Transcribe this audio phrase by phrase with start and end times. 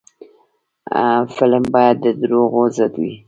[1.35, 3.13] فلم باید د دروغو ضد وي